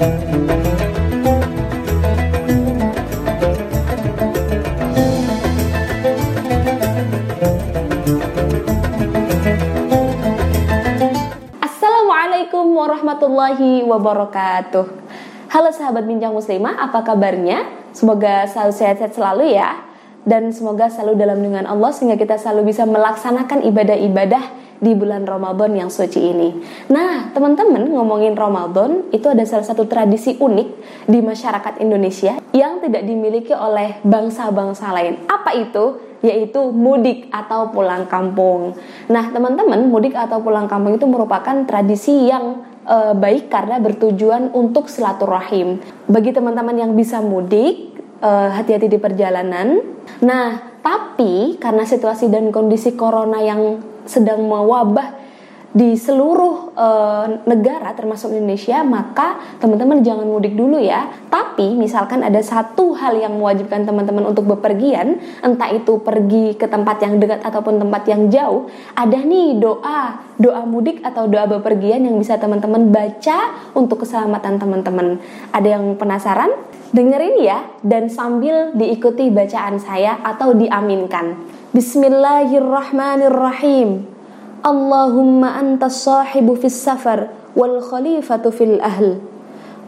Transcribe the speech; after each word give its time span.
Assalamualaikum 0.00 0.16
warahmatullahi 12.80 13.84
wabarakatuh. 13.84 14.88
Halo 15.52 15.68
sahabat 15.76 16.08
bincang 16.08 16.32
muslimah, 16.32 16.80
apa 16.80 17.04
kabarnya? 17.04 17.68
Semoga 17.92 18.48
selalu 18.48 18.72
sehat-sehat 18.72 19.12
selalu 19.12 19.52
ya 19.52 19.84
dan 20.24 20.48
semoga 20.56 20.88
selalu 20.88 21.20
dalam 21.20 21.44
dengan 21.44 21.68
Allah 21.68 21.92
sehingga 21.92 22.16
kita 22.16 22.40
selalu 22.40 22.72
bisa 22.72 22.88
melaksanakan 22.88 23.68
ibadah-ibadah 23.68 24.69
di 24.80 24.96
bulan 24.96 25.28
Ramadan 25.28 25.76
yang 25.76 25.92
suci 25.92 26.18
ini. 26.18 26.56
Nah, 26.88 27.30
teman-teman 27.30 27.86
ngomongin 27.92 28.32
Ramadan 28.32 29.12
itu 29.12 29.28
ada 29.28 29.44
salah 29.44 29.68
satu 29.68 29.84
tradisi 29.84 30.40
unik 30.40 30.68
di 31.06 31.20
masyarakat 31.20 31.84
Indonesia 31.84 32.40
yang 32.56 32.80
tidak 32.80 33.04
dimiliki 33.04 33.52
oleh 33.52 34.00
bangsa-bangsa 34.02 34.90
lain. 34.90 35.14
Apa 35.28 35.54
itu? 35.54 36.10
yaitu 36.20 36.60
mudik 36.68 37.32
atau 37.32 37.72
pulang 37.72 38.04
kampung. 38.04 38.76
Nah, 39.08 39.32
teman-teman, 39.32 39.88
mudik 39.88 40.12
atau 40.12 40.44
pulang 40.44 40.68
kampung 40.68 41.00
itu 41.00 41.08
merupakan 41.08 41.64
tradisi 41.64 42.28
yang 42.28 42.60
e, 42.84 43.16
baik 43.16 43.48
karena 43.48 43.80
bertujuan 43.80 44.52
untuk 44.52 44.92
silaturahim. 44.92 45.80
Bagi 46.04 46.36
teman-teman 46.36 46.76
yang 46.76 46.92
bisa 46.92 47.24
mudik, 47.24 47.96
eh, 48.20 48.48
hati-hati 48.52 48.86
di 48.92 48.98
perjalanan. 49.00 49.80
Nah, 50.20 50.69
tapi 50.80 51.60
karena 51.60 51.84
situasi 51.84 52.32
dan 52.32 52.48
kondisi 52.48 52.96
corona 52.96 53.44
yang 53.44 53.84
sedang 54.08 54.48
mewabah 54.48 55.16
di 55.70 55.94
seluruh 55.94 56.69
e, 56.80 56.88
negara 57.44 57.92
termasuk 57.92 58.32
Indonesia 58.32 58.80
maka 58.80 59.36
teman-teman 59.60 60.00
jangan 60.00 60.24
mudik 60.24 60.56
dulu 60.56 60.80
ya. 60.80 61.12
Tapi 61.28 61.76
misalkan 61.76 62.24
ada 62.24 62.40
satu 62.40 62.96
hal 62.96 63.20
yang 63.20 63.36
mewajibkan 63.36 63.84
teman-teman 63.84 64.32
untuk 64.32 64.48
bepergian 64.48 65.20
entah 65.44 65.68
itu 65.68 66.00
pergi 66.00 66.56
ke 66.56 66.64
tempat 66.64 67.04
yang 67.04 67.20
dekat 67.20 67.44
ataupun 67.44 67.76
tempat 67.76 68.08
yang 68.08 68.32
jauh 68.32 68.72
ada 68.96 69.20
nih 69.20 69.60
doa 69.60 70.32
doa 70.40 70.64
mudik 70.64 71.04
atau 71.04 71.28
doa 71.28 71.44
bepergian 71.44 72.08
yang 72.08 72.16
bisa 72.16 72.40
teman-teman 72.40 72.88
baca 72.88 73.68
untuk 73.76 74.08
keselamatan 74.08 74.56
teman-teman. 74.56 75.20
Ada 75.52 75.76
yang 75.76 76.00
penasaran? 76.00 76.48
Dengerin 76.90 77.38
ya 77.38 77.70
dan 77.86 78.10
sambil 78.10 78.74
diikuti 78.74 79.30
bacaan 79.30 79.78
saya 79.78 80.18
atau 80.26 80.58
diaminkan. 80.58 81.38
Bismillahirrahmanirrahim 81.70 84.09
Allahumma 84.60 85.56
anta 85.56 85.88
sahibu 85.88 86.52
fis 86.56 86.76
safar 86.76 87.32
wal 87.56 87.80
khalifatu 87.80 88.52
fil 88.52 88.76
ahl. 88.84 89.16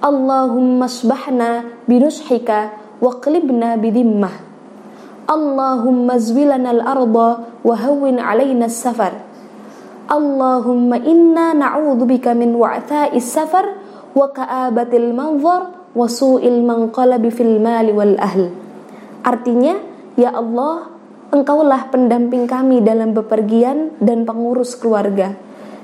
Allahumma 0.01 0.89
asbahna 0.89 1.69
binushika 1.85 2.75
wa 2.99 3.21
qlibna 3.21 3.77
bidimmah 3.79 4.53
Allahumma 5.33 6.19
zwilana 6.19 6.75
al-arda 6.75 7.29
wa 7.63 7.75
hawwin 7.79 8.19
alayna 8.19 8.67
safar. 8.67 9.23
Allahumma 10.11 10.99
inna 10.99 11.55
na'udhu 11.57 12.05
bika 12.05 12.35
min 12.35 12.53
wa'thai 12.59 13.17
safar 13.23 13.81
wa 14.13 14.29
ka'abatil 14.29 15.15
manzar 15.15 15.89
wa 15.95 16.05
su'il 16.05 16.61
manqalabi 16.67 17.31
fil 17.33 17.63
mali 17.63 17.95
wal 17.95 18.19
ahl. 18.21 18.51
Artinya, 19.25 19.79
Ya 20.13 20.29
Allah, 20.37 20.92
Engkaulah 21.33 21.89
pendamping 21.89 22.45
kami 22.45 22.85
dalam 22.85 23.17
bepergian 23.17 23.97
dan 24.05 24.29
pengurus 24.29 24.77
keluarga. 24.77 25.33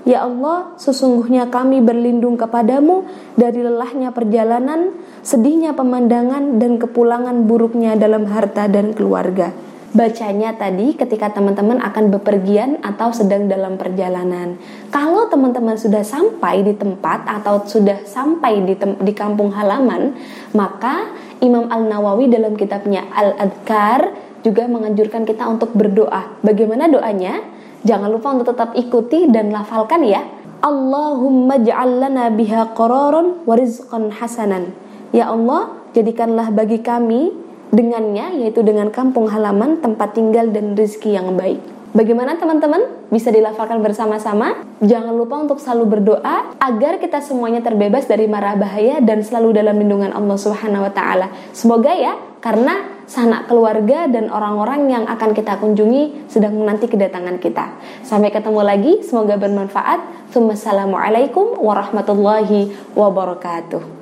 Ya 0.05 0.29
Allah, 0.29 0.77
sesungguhnya 0.77 1.49
kami 1.49 1.81
berlindung 1.81 2.37
kepadamu 2.37 3.09
dari 3.33 3.65
lelahnya 3.65 4.13
perjalanan, 4.13 4.93
sedihnya 5.25 5.73
pemandangan, 5.73 6.61
dan 6.61 6.77
kepulangan 6.77 7.49
buruknya 7.49 7.97
dalam 7.97 8.29
harta 8.29 8.69
dan 8.69 8.93
keluarga. 8.93 9.57
Bacanya 9.89 10.53
tadi 10.53 10.93
ketika 10.93 11.33
teman-teman 11.33 11.81
akan 11.81 12.13
bepergian 12.13 12.85
atau 12.85 13.09
sedang 13.09 13.49
dalam 13.49 13.81
perjalanan. 13.81 14.61
Kalau 14.93 15.33
teman-teman 15.33 15.81
sudah 15.81 16.05
sampai 16.05 16.61
di 16.61 16.77
tempat 16.77 17.25
atau 17.25 17.65
sudah 17.65 18.05
sampai 18.05 18.69
di, 18.69 18.77
di 18.77 19.13
kampung 19.17 19.49
halaman, 19.57 20.13
maka 20.53 21.09
Imam 21.41 21.73
Al-Nawawi 21.73 22.29
dalam 22.29 22.53
kitabnya 22.53 23.09
Al-Adkar 23.17 24.28
juga 24.49 24.65
menganjurkan 24.65 25.29
kita 25.29 25.45
untuk 25.45 25.77
berdoa. 25.77 26.41
Bagaimana 26.41 26.89
doanya? 26.89 27.45
Jangan 27.85 28.09
lupa 28.09 28.33
untuk 28.33 28.57
tetap 28.57 28.73
ikuti 28.75 29.29
dan 29.29 29.53
lafalkan 29.53 30.03
ya. 30.09 30.25
Allahumma 30.65 31.61
ja'al 31.61 32.03
lana 32.03 32.33
biha 32.33 32.73
qararan 32.75 33.45
wa 33.45 33.55
rizqan 33.55 34.11
hasanan. 34.11 34.73
Ya 35.15 35.31
Allah, 35.31 35.79
jadikanlah 35.93 36.51
bagi 36.51 36.83
kami 36.83 37.31
dengannya 37.69 38.41
yaitu 38.43 38.65
dengan 38.65 38.89
kampung 38.89 39.29
halaman 39.29 39.79
tempat 39.85 40.17
tinggal 40.17 40.49
dan 40.49 40.73
rezeki 40.75 41.15
yang 41.15 41.37
baik. 41.37 41.61
Bagaimana 41.97 42.37
teman-teman? 42.37 43.09
Bisa 43.09 43.33
dilafalkan 43.33 43.81
bersama-sama? 43.81 44.61
Jangan 44.85 45.17
lupa 45.17 45.41
untuk 45.41 45.57
selalu 45.57 45.97
berdoa 45.97 46.53
agar 46.61 47.01
kita 47.01 47.25
semuanya 47.25 47.65
terbebas 47.65 48.05
dari 48.05 48.29
mara 48.29 48.53
bahaya 48.61 49.01
dan 49.01 49.25
selalu 49.25 49.57
dalam 49.57 49.81
lindungan 49.81 50.13
Allah 50.13 50.37
Subhanahu 50.37 50.85
wa 50.85 50.93
taala. 50.93 51.33
Semoga 51.57 51.97
ya, 51.97 52.13
karena 52.45 52.98
sanak 53.09 53.49
keluarga 53.49 54.05
dan 54.07 54.29
orang-orang 54.29 54.87
yang 54.93 55.05
akan 55.09 55.33
kita 55.33 55.57
kunjungi 55.57 56.29
sedang 56.29 56.61
menanti 56.61 56.87
kedatangan 56.87 57.41
kita. 57.41 57.73
Sampai 58.05 58.29
ketemu 58.29 58.61
lagi, 58.61 58.93
semoga 59.01 59.41
bermanfaat. 59.41 60.29
Assalamualaikum 60.29 61.57
warahmatullahi 61.57 62.77
wabarakatuh. 62.93 63.98